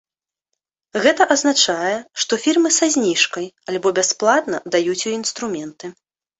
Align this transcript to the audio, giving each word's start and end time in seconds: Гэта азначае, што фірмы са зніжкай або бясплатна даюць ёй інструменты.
Гэта 1.03 1.27
азначае, 1.35 1.91
што 2.23 2.33
фірмы 2.47 2.73
са 2.79 2.91
зніжкай 2.97 3.45
або 3.75 3.95
бясплатна 4.03 4.65
даюць 4.73 4.99
ёй 5.09 5.15
інструменты. 5.23 5.97